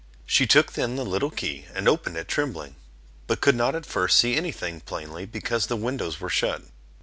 She 0.25 0.47
took 0.47 0.71
then 0.73 0.95
the 0.95 1.05
little 1.05 1.29
key, 1.29 1.67
and 1.75 1.87
opened 1.87 2.17
it 2.17 2.27
trembling; 2.27 2.75
but 3.27 3.39
could 3.39 3.53
not 3.55 3.75
at 3.75 3.85
first 3.85 4.17
see 4.17 4.35
any 4.35 4.51
thing 4.51 4.79
plainly, 4.79 5.27
because 5.27 5.67
the 5.67 5.75
windows 5.77 6.19
were 6.19 6.27
shut. 6.27 6.63